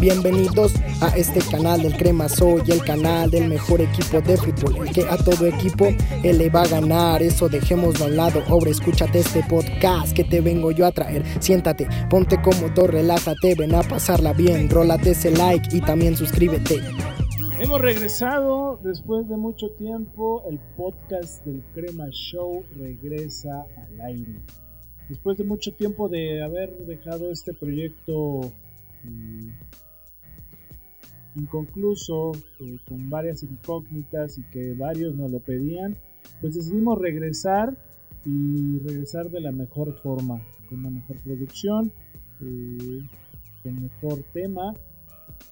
[0.00, 5.02] Bienvenidos a este canal del Crema Soy, el canal del mejor equipo de fútbol, que
[5.02, 5.88] a todo equipo
[6.22, 7.20] él le va a ganar.
[7.20, 8.40] Eso dejémoslo a un lado.
[8.46, 11.24] Ahora escúchate este podcast que te vengo yo a traer.
[11.40, 14.70] Siéntate, ponte cómodo, relájate, ven a pasarla bien.
[14.70, 16.80] Rólate ese like y también suscríbete.
[17.58, 20.44] Hemos regresado después de mucho tiempo.
[20.48, 24.42] El podcast del Crema Show regresa al aire.
[25.08, 28.52] Después de mucho tiempo de haber dejado este proyecto
[29.02, 29.48] mm,
[31.38, 35.96] inconcluso, eh, con varias incógnitas y que varios nos lo pedían,
[36.40, 37.76] pues decidimos regresar
[38.24, 41.92] y regresar de la mejor forma, con una mejor producción,
[42.40, 43.00] eh,
[43.62, 44.74] con mejor tema.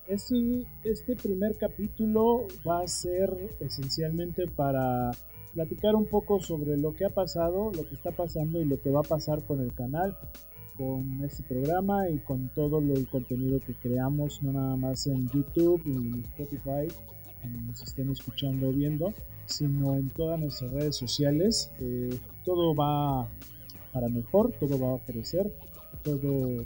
[0.09, 3.31] Este, este primer capítulo va a ser
[3.61, 5.11] esencialmente para
[5.55, 8.91] platicar un poco sobre lo que ha pasado, lo que está pasando y lo que
[8.91, 10.17] va a pasar con el canal
[10.77, 15.29] con este programa y con todo lo, el contenido que creamos, no nada más en
[15.29, 16.89] YouTube y Spotify,
[17.43, 19.13] donde nos estén escuchando o viendo,
[19.47, 21.73] sino en todas nuestras redes sociales.
[22.45, 23.29] Todo va
[23.93, 25.53] para mejor, todo va a crecer,
[26.03, 26.65] todo,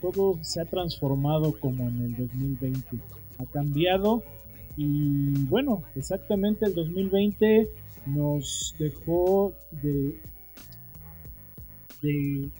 [0.00, 2.98] todo se ha transformado como en el 2020.
[3.38, 4.22] Ha cambiado
[4.76, 7.68] y bueno, exactamente el 2020
[8.06, 10.20] nos dejó de,
[12.02, 12.50] de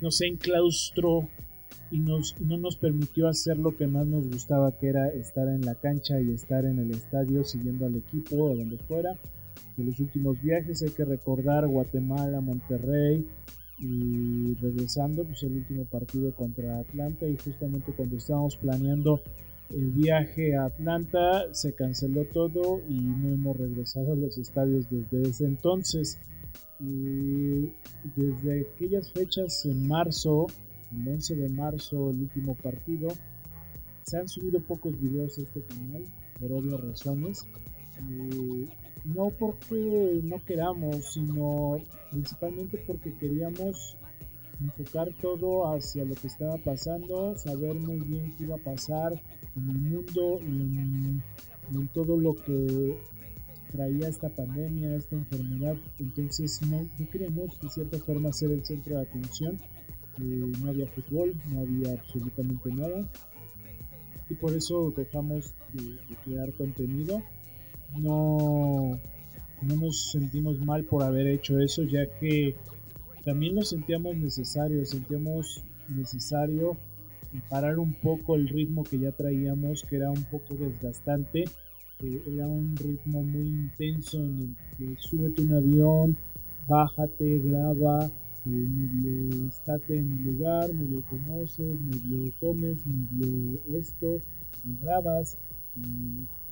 [0.00, 1.28] nos enclaustró
[1.90, 5.64] y nos, no nos permitió hacer lo que más nos gustaba, que era estar en
[5.64, 9.16] la cancha y estar en el estadio siguiendo al equipo o donde fuera.
[9.76, 13.26] De los últimos viajes hay que recordar Guatemala, Monterrey
[13.78, 19.20] y regresando pues el último partido contra Atlanta y justamente cuando estábamos planeando
[19.70, 25.28] el viaje a Atlanta se canceló todo y no hemos regresado a los estadios desde
[25.28, 26.18] ese entonces.
[26.80, 27.72] Y
[28.16, 30.46] desde aquellas fechas en marzo,
[30.92, 33.08] el 11 de marzo, el último partido,
[34.04, 36.04] se han subido pocos videos a este canal
[36.38, 37.46] por obvias razones.
[39.04, 41.78] no porque no queramos, sino
[42.10, 43.96] principalmente porque queríamos
[44.60, 49.12] enfocar todo hacia lo que estaba pasando, saber muy bien qué iba a pasar
[49.56, 52.98] en el mundo y en todo lo que
[53.74, 59.02] traía esta pandemia, esta enfermedad, entonces no, queríamos de cierta forma ser el centro de
[59.02, 59.58] atención,
[60.20, 63.10] eh, no había fútbol, no había absolutamente nada.
[64.30, 67.20] Y por eso dejamos de, crear contenido.
[67.98, 68.98] No,
[69.60, 72.54] no nos sentimos mal por haber hecho eso, ya que
[73.24, 76.76] también nos sentíamos necesario, sentíamos necesario
[77.48, 81.44] parar un poco el ritmo que ya traíamos, que era un poco desgastante
[82.26, 86.16] era un ritmo muy intenso en el que súbete un avión,
[86.68, 94.20] bájate, graba, eh, medio estate en el lugar, medio conoces, medio comes, medio esto,
[94.64, 95.38] y grabas,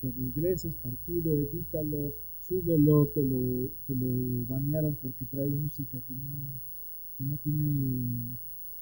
[0.01, 6.61] te regreses, partido, edítalo, súbelo, te lo, te lo banearon porque trae música que no,
[7.19, 8.37] que no tiene,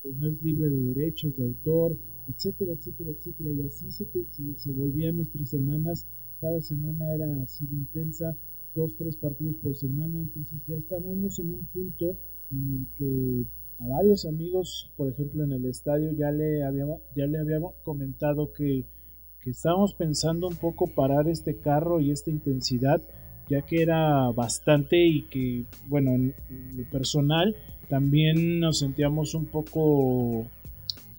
[0.05, 1.97] no es libre de derechos de autor,
[2.29, 6.07] etcétera, etcétera, etcétera, y así se, se, se volvían nuestras semanas
[6.41, 8.37] cada semana era así de intensa,
[8.75, 12.17] dos, tres partidos por semana, entonces ya estábamos en un punto
[12.51, 13.45] en el que
[13.83, 18.53] a varios amigos, por ejemplo en el estadio, ya le habíamos, ya le habíamos comentado
[18.53, 18.85] que,
[19.41, 23.01] que estábamos pensando un poco parar este carro y esta intensidad,
[23.49, 26.35] ya que era bastante y que, bueno, en
[26.77, 27.57] lo personal
[27.89, 30.47] también nos sentíamos un poco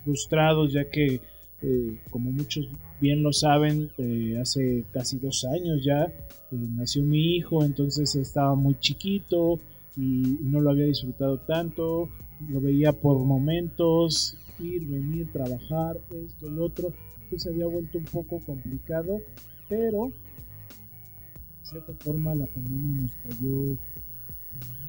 [0.04, 1.20] frustrados, ya que
[1.64, 2.68] eh, como muchos
[3.00, 6.12] bien lo saben, eh, hace casi dos años ya eh,
[6.52, 9.60] nació mi hijo, entonces estaba muy chiquito
[9.96, 12.10] y no lo había disfrutado tanto,
[12.50, 18.40] lo veía por momentos, ir, venir, trabajar, esto, el otro, entonces había vuelto un poco
[18.40, 19.22] complicado,
[19.70, 23.78] pero de cierta forma la pandemia nos cayó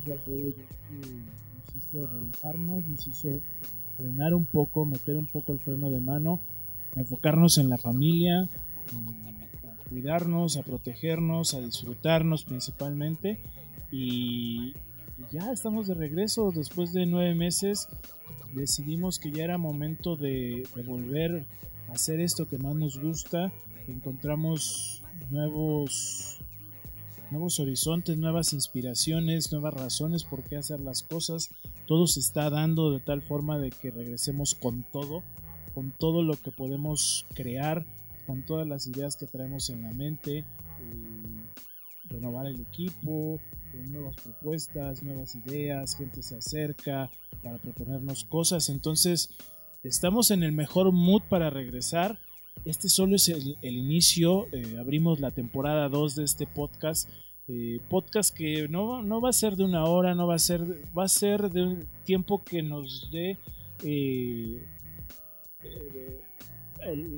[0.06, 3.40] nos hizo relajarnos, nos hizo
[3.98, 6.40] frenar un poco, meter un poco el freno de mano
[6.96, 13.40] enfocarnos en la familia, a cuidarnos, a protegernos, a disfrutarnos principalmente.
[13.90, 14.74] Y,
[15.30, 17.88] ya estamos de regreso después de nueve meses.
[18.54, 21.46] Decidimos que ya era momento de, volver
[21.88, 23.52] a hacer esto que más nos gusta.
[23.86, 26.38] Encontramos nuevos
[27.30, 31.50] nuevos horizontes, nuevas inspiraciones, nuevas razones por qué hacer las cosas.
[31.86, 35.22] Todo se está dando de tal forma de que regresemos con todo
[35.74, 37.84] con todo lo que podemos crear,
[38.26, 40.44] con todas las ideas que traemos en la mente, eh,
[42.08, 43.40] renovar el equipo,
[43.74, 47.10] eh, nuevas propuestas, nuevas ideas, gente se acerca
[47.42, 48.68] para proponernos cosas.
[48.68, 49.30] Entonces,
[49.82, 52.18] estamos en el mejor mood para regresar.
[52.64, 57.08] Este solo es el, inicio, eh, abrimos la temporada 2 de este podcast.
[57.90, 60.62] Podcast que no, no, va a ser de una hora, no va a ser,
[60.96, 63.36] va a ser de un tiempo que nos dé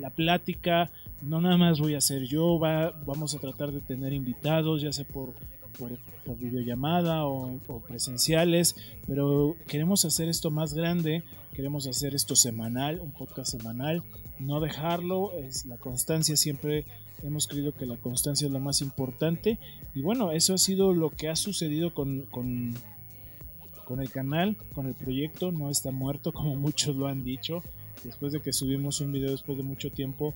[0.01, 0.91] la plática.
[1.23, 4.93] No nada más voy a hacer yo, va, vamos a tratar de tener invitados, ya
[4.93, 5.33] sea por
[5.79, 5.99] por,
[6.39, 8.77] videollamada o, presenciales,
[9.07, 14.03] pero queremos hacer esto más grande, queremos hacer esto semanal, un podcast semanal,
[14.39, 16.85] no dejarlo, es la constancia siempre
[17.23, 19.59] hemos creído que la constancia es lo más importante
[19.95, 24.95] y bueno, eso ha sido lo que ha sucedido con, con el canal, con el
[24.95, 27.63] proyecto, no está muerto como muchos lo han dicho,
[28.05, 30.35] después de que subimos un video después de mucho tiempo,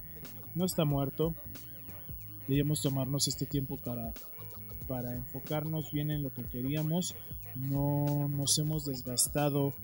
[0.55, 1.35] no está muerto,
[2.49, 4.15] Debíamos tomarnos este tiempo para
[4.89, 7.15] para enfocarnos bien en lo que queríamos.
[7.55, 9.75] No nos hemos desgastado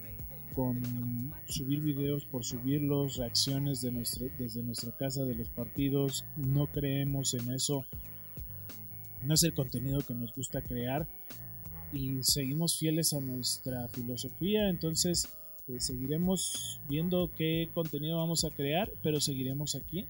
[0.55, 3.91] con subir videos por subirlos, reacciones de
[4.39, 6.25] desde nuestra casa de los partidos.
[6.37, 7.85] No creemos en eso.
[9.23, 11.07] No es el contenido que nos gusta crear
[11.93, 14.71] y seguimos fieles a nuestra filosofía.
[14.71, 15.29] Entonces
[15.79, 20.07] seguiremos viendo qué contenido vamos a crear, pero seguiremos aquí.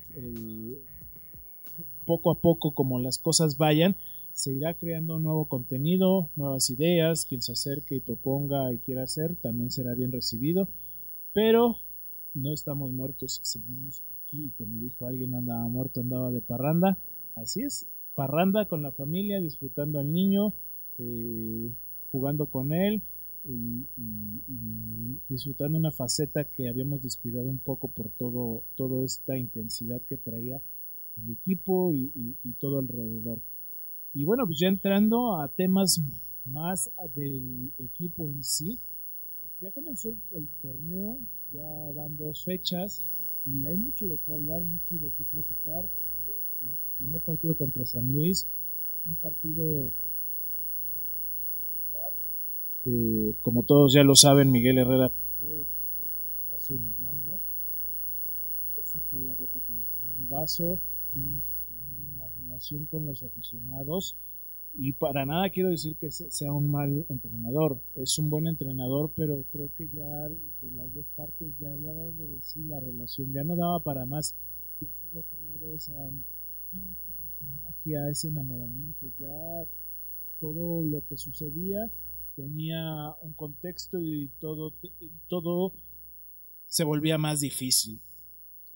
[2.06, 3.96] Poco a poco como las cosas vayan
[4.34, 9.36] se irá creando nuevo contenido, nuevas ideas, quien se acerque y proponga y quiera hacer
[9.36, 10.68] también será bien recibido,
[11.32, 11.76] pero
[12.34, 16.98] no estamos muertos, seguimos aquí, como dijo alguien, andaba muerto, andaba de parranda,
[17.36, 17.86] así es,
[18.16, 20.52] parranda con la familia, disfrutando al niño,
[20.98, 21.72] eh,
[22.10, 23.02] jugando con él
[23.44, 23.86] y,
[25.28, 30.60] disfrutando una faceta que habíamos descuidado un poco por todo, toda esta intensidad que traía
[31.16, 33.40] el equipo y todo alrededor.
[34.14, 36.00] Y bueno, pues ya entrando a temas
[36.44, 38.78] más del equipo en sí,
[39.60, 41.18] ya comenzó el torneo,
[41.52, 43.02] ya van dos fechas
[43.44, 45.84] y hay mucho de qué hablar, mucho de qué platicar.
[46.60, 48.46] El primer partido contra San Luis,
[49.04, 49.90] un partido
[52.86, 56.10] eh, como todos ya lo saben, Miguel Herrera fue después del
[56.46, 57.40] fracaso en Orlando.
[58.76, 60.80] Eso fue la gota que me tomó el vaso.
[61.12, 61.42] Bien
[62.18, 64.16] la relación con los aficionados.
[64.76, 67.80] Y para nada quiero decir que sea un mal entrenador.
[67.94, 70.28] Es un buen entrenador, pero creo que ya
[70.60, 73.32] de las dos partes ya había dado de sí la relación.
[73.32, 74.34] Ya no daba para más.
[74.80, 75.94] Ya se había acabado esa
[76.70, 79.06] química, esa magia, ese enamoramiento.
[79.18, 79.68] Ya
[80.40, 81.90] todo lo que sucedía
[82.36, 84.74] tenía un contexto y todo,
[85.28, 85.72] todo
[86.66, 88.00] se volvía más difícil.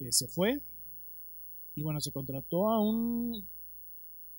[0.00, 0.60] Eh, se fue,
[1.78, 3.49] y bueno, se contrató a un,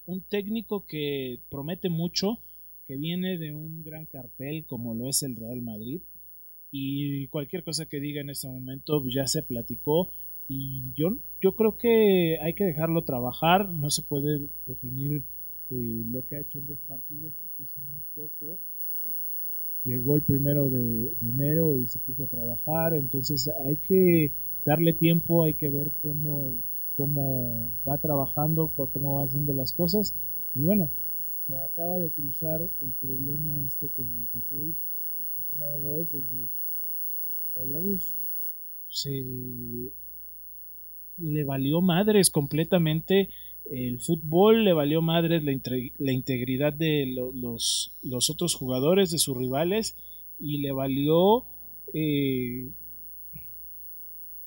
[0.06, 2.40] un técnico que promete mucho,
[2.86, 6.02] que viene de un gran cartel como lo es el Real Madrid.
[6.70, 10.12] Y cualquier cosa que diga en este momento pues, ya se platicó.
[10.50, 11.12] Y yo,
[11.42, 13.70] yo creo que hay que dejarlo trabajar.
[13.70, 15.24] No se puede definir
[15.70, 18.60] eh, lo que ha hecho en dos partidos porque es muy poco.
[19.84, 22.96] Llegó el primero de, enero y se puso a trabajar.
[22.96, 24.34] Entonces hay que
[24.66, 26.62] darle tiempo, hay que ver cómo,
[26.96, 30.14] cómo va trabajando, cómo va haciendo las cosas.
[30.54, 30.92] Y bueno,
[31.46, 34.76] se acaba de cruzar el problema este con Monterrey
[35.18, 36.48] la jornada 2, donde
[37.56, 38.16] Rayados
[38.90, 39.24] se
[41.18, 43.30] le valió madres completamente
[43.70, 49.96] el fútbol, le valió madres la, integridad de los, los, otros jugadores, de sus rivales,
[50.40, 51.46] y le valió
[51.94, 52.72] eh,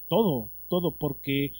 [0.08, 1.52] todo, todo, porque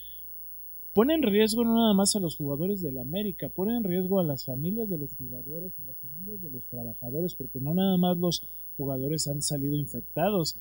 [0.93, 4.25] pone en riesgo no nada más a los jugadores del América, pone en riesgo a
[4.25, 8.19] las familias de los jugadores, a las familias de los trabajadores, porque no nada más
[8.19, 10.59] los jugadores han salido infectados,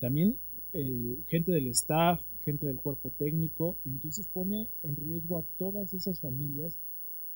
[0.00, 0.38] también
[0.72, 5.92] eh, gente del staff, gente del cuerpo técnico, y entonces pone en riesgo a todas
[5.94, 6.78] esas familias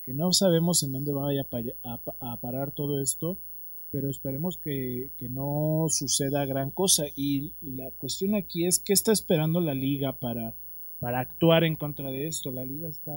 [0.03, 1.47] que no sabemos en dónde vaya
[1.83, 3.39] a, parar todo esto,
[3.91, 7.05] pero esperemos que, no suceda gran cosa.
[7.17, 10.57] y la cuestión aquí es qué está esperando la liga para
[11.05, 12.51] para actuar en contra de esto.
[12.51, 13.13] La liga está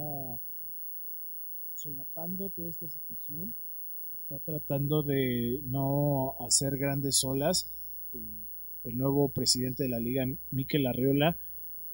[1.74, 3.56] solapando toda esta situación,
[4.12, 7.72] está tratando de no hacer grandes olas.
[8.14, 8.44] Eh,
[8.84, 11.38] el nuevo presidente de la liga, Miquel Arriola,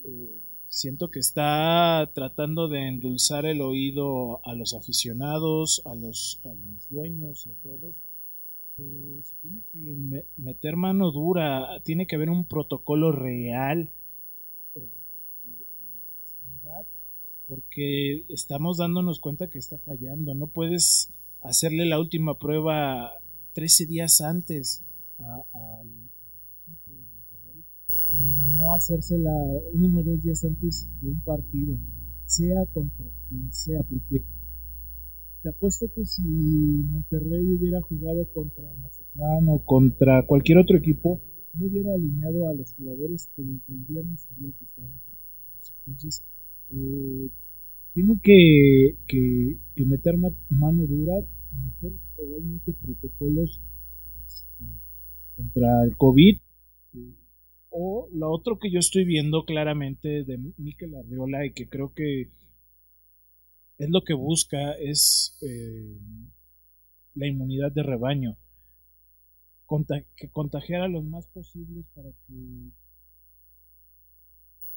[0.04, 6.50] eh, siento que está tratando de endulzar el oído a los aficionados, a los, a
[6.50, 7.96] los dueños y a todos,
[8.76, 13.92] pero se tiene que meter mano dura, tiene que haber un protocolo real
[17.48, 20.34] porque estamos dándonos cuenta que está fallando.
[20.34, 23.12] No puedes hacerle la última prueba
[23.54, 24.84] 13 días antes
[25.20, 26.03] al de
[28.56, 29.32] no hacérsela
[29.74, 31.78] uno o dos días antes de un partido,
[32.26, 34.24] sea contra quien sea, porque
[35.42, 41.22] te apuesto que si Monterrey hubiera jugado contra Mazatlán o contra cualquier otro equipo,
[41.54, 44.94] no hubiera alineado a los jugadores que desde el viernes sabía que estaban
[45.86, 46.26] Entonces,
[46.72, 47.30] eh,
[47.94, 50.18] tiene que, que, meter
[50.50, 51.14] mano dura,
[51.52, 53.62] meter realmente protocolos
[54.26, 54.66] este,
[55.36, 56.38] contra el COVID.
[57.76, 62.30] O lo otro que yo estoy viendo claramente de Mikel Arriola y que creo que
[63.80, 65.98] es lo que busca es eh,
[67.16, 68.38] la inmunidad de rebaño.
[70.16, 72.70] que contagiar a los más posibles para que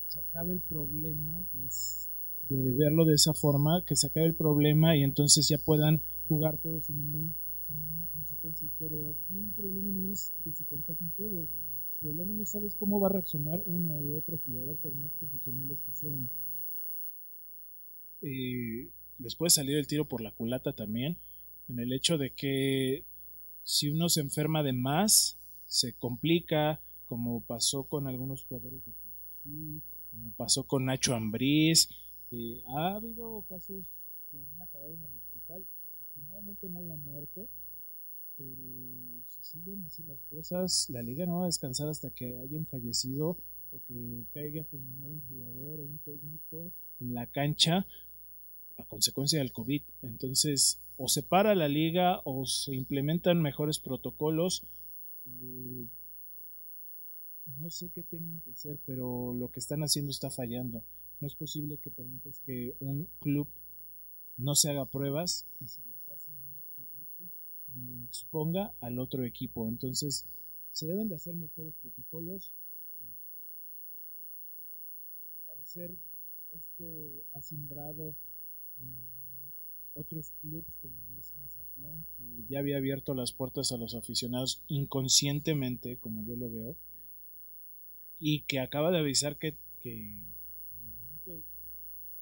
[0.06, 2.10] se acabe el problema pues,
[2.48, 6.56] de verlo de esa forma, que se acabe el problema y entonces ya puedan jugar
[6.56, 7.34] todos sin,
[7.68, 8.68] ninguna consecuencia.
[8.78, 11.46] Pero aquí el problema no es que se contagien todos.
[12.06, 15.92] Problema no sabes cómo va a reaccionar uno u otro jugador, por más profesionales que
[15.92, 16.30] sean.
[18.22, 21.18] Eh, les puede salir el tiro por la culata también,
[21.68, 23.04] en el hecho de que
[23.64, 25.36] si uno se enferma de más,
[25.66, 29.82] se complica, como pasó con algunos jugadores de Cruz
[30.12, 31.88] como pasó con Nacho Ambriz,
[32.68, 33.84] ha habido casos
[34.30, 35.66] que han acabado en el hospital.
[36.02, 37.48] Afortunadamente nadie ha muerto,
[38.36, 38.54] pero
[39.28, 43.38] si siguen así las cosas, la liga no va a descansar hasta que hayan fallecido
[43.72, 47.86] o que caiga fulminado un jugador o un técnico en la cancha
[48.78, 49.82] a consecuencia del COVID.
[50.02, 54.66] Entonces, o se para la liga o se implementan mejores protocolos.
[57.58, 60.82] No sé qué tengan que hacer, pero lo que están haciendo está fallando.
[61.20, 63.48] No es posible que permitas que un club
[64.36, 67.30] no se haga pruebas y si las hace no las publique
[68.06, 69.68] exponga al otro equipo.
[69.68, 70.26] Entonces,
[70.72, 72.52] se deben de hacer mejores protocolos.
[75.48, 75.94] Al parecer,
[76.50, 76.84] esto
[77.34, 78.14] ha simbrado
[78.78, 79.16] en
[79.94, 85.96] otros clubes como es Mazatlán, que ya había abierto las puertas a los aficionados inconscientemente,
[85.96, 86.76] como yo lo veo,
[88.18, 90.20] y que acaba de avisar que, que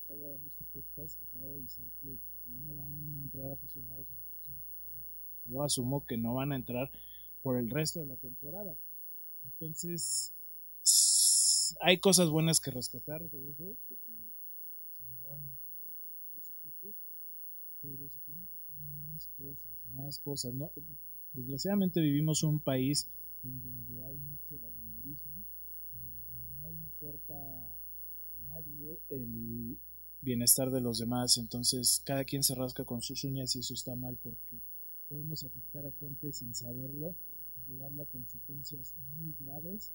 [0.01, 4.17] está grabando este podcast, acaba de avisar que ya no van a entrar aficionados en
[4.17, 4.34] la.
[5.47, 6.91] Yo asumo que no van a entrar
[7.43, 8.77] por el resto de la temporada.
[9.45, 10.33] Entonces,
[11.81, 14.13] hay cosas buenas que rescatar de eso, de que
[16.33, 16.95] otros equipos,
[17.81, 18.79] pero se tienen que hacer
[19.11, 20.55] más cosas, más cosas.
[20.55, 20.71] ¿no?
[21.33, 23.11] Desgraciadamente vivimos un país
[23.43, 25.45] en donde hay mucho valemadrismo,
[25.93, 29.79] donde no importa a nadie el
[30.21, 33.95] bienestar de los demás, entonces cada quien se rasca con sus uñas y eso está
[33.95, 34.59] mal porque
[35.15, 37.15] podemos afectar a gente sin saberlo
[37.57, 39.93] y llevarlo a consecuencias muy graves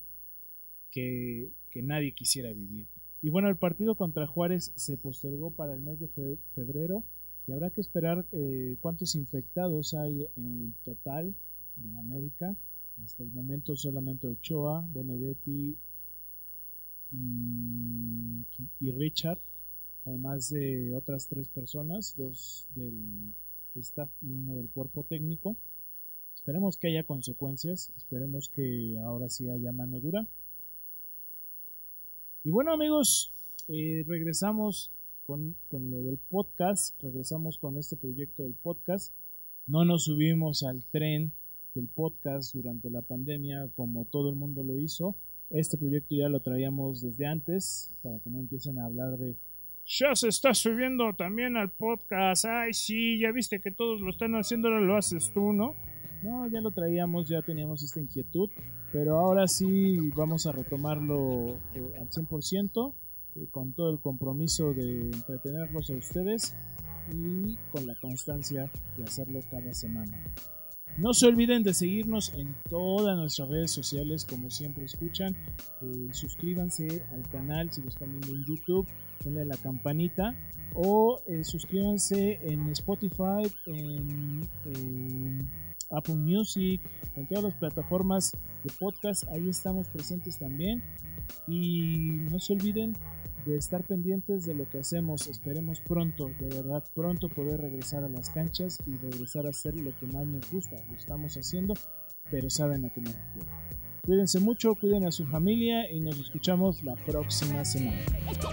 [0.91, 1.51] que,
[1.83, 2.87] nadie quisiera vivir.
[3.21, 6.07] Y bueno, el partido contra Juárez se postergó para el mes de
[6.55, 7.03] febrero
[7.47, 11.35] y habrá que esperar eh, cuántos infectados hay en total
[11.83, 12.55] en América.
[13.03, 15.77] Hasta el momento solamente Ochoa, Benedetti
[18.79, 19.39] y Richard
[20.05, 23.33] además de otras tres personas, dos del
[23.79, 25.55] staff y uno del cuerpo técnico.
[26.35, 30.27] Esperemos que haya consecuencias, esperemos que ahora sí haya mano dura.
[32.43, 33.33] Y bueno amigos,
[33.67, 34.91] eh, regresamos
[35.25, 39.13] con, con, lo del podcast, regresamos con este proyecto del podcast.
[39.67, 41.33] No nos subimos al tren
[41.75, 45.15] del podcast durante la pandemia como todo el mundo lo hizo.
[45.49, 49.35] Este proyecto ya lo traíamos desde antes para que no empiecen a hablar de
[49.89, 52.45] ya se está subiendo también al podcast.
[52.45, 55.75] Ay, sí, ya viste que todos lo están haciendo, ahora lo haces tú, ¿no?
[56.21, 58.49] No, ya lo traíamos, ya teníamos esta inquietud,
[58.91, 62.93] pero ahora sí vamos a retomarlo eh, al 100%,
[63.35, 66.53] eh, con todo el compromiso de entretenerlos a ustedes
[67.11, 70.21] y con la constancia de hacerlo cada semana.
[70.99, 75.35] No se olviden de seguirnos en todas nuestras redes sociales, como siempre escuchan.
[75.81, 78.87] Eh, suscríbanse al canal si lo están viendo en YouTube
[79.23, 80.35] denle la campanita
[80.75, 85.49] o eh, suscríbanse en Spotify, en,
[85.91, 86.79] Apple Music,
[87.15, 90.83] en todas las plataformas de podcast, ahí estamos presentes también.
[91.47, 92.93] Y no se olviden
[93.49, 95.27] de estar pendientes de lo que hacemos.
[95.27, 99.95] Esperemos pronto, de verdad, pronto poder regresar a las canchas y regresar a hacer lo
[99.97, 100.75] que más nos gusta.
[100.89, 101.73] Lo estamos haciendo,
[102.29, 103.88] pero saben a qué me refiero.
[104.05, 107.97] Cuídense mucho, cuiden a su familia y nos escuchamos la próxima semana.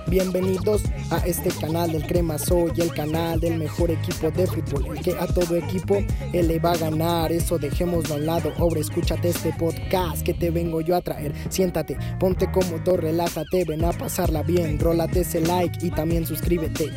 [0.09, 5.03] Bienvenidos a este canal del Crema Soy, el canal del mejor equipo de fútbol, el
[5.03, 5.99] que a todo equipo
[6.33, 7.33] él le va a ganar.
[7.33, 8.53] Eso dejémoslo al lado.
[8.59, 11.33] Ahora escúchate este podcast que te vengo yo a traer.
[11.49, 14.79] Siéntate, ponte cómodo, relájate, ven a pasarla bien.
[14.79, 16.91] Rólate ese like y también suscríbete.